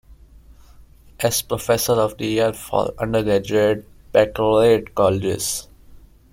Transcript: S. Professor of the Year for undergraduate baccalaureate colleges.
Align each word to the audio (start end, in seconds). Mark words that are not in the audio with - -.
S. 1.19 1.43
Professor 1.43 1.93
of 1.93 2.17
the 2.17 2.25
Year 2.25 2.53
for 2.53 2.95
undergraduate 2.97 3.87
baccalaureate 4.11 4.95
colleges. 4.95 5.67